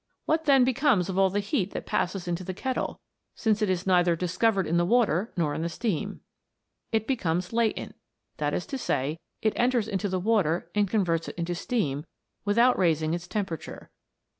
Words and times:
What 0.25 0.45
then 0.45 0.63
becomes 0.63 1.09
of 1.09 1.19
all 1.19 1.29
the 1.29 1.39
heat 1.41 1.73
that 1.73 1.85
passes 1.85 2.27
into 2.27 2.43
the 2.43 2.55
kettle, 2.55 2.99
since 3.35 3.61
it 3.61 3.69
is 3.69 3.85
neither 3.85 4.15
discovered 4.15 4.65
in 4.65 4.77
the 4.77 4.83
water 4.83 5.31
nor 5.37 5.53
in 5.53 5.61
the 5.61 5.69
steam 5.69 6.09
1 6.89 7.01
It 7.03 7.07
be 7.07 7.15
comes 7.15 7.53
latent 7.53 7.95
that 8.37 8.51
is 8.55 8.65
to 8.65 8.79
say, 8.79 9.19
it 9.43 9.53
enters 9.55 9.87
into 9.87 10.09
the 10.09 10.19
water 10.19 10.71
and 10.73 10.89
converts 10.89 11.27
it 11.27 11.35
into 11.35 11.53
steam 11.53 12.03
without 12.45 12.79
raising 12.79 13.13
its 13.13 13.27
tem 13.27 13.45
perature. 13.45 13.89